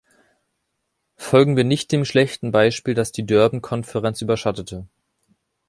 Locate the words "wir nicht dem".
1.57-2.05